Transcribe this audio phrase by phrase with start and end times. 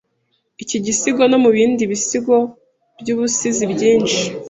[0.63, 2.35] iki gisigo no mubindi bisigo
[2.99, 4.21] byubusizi Byinshi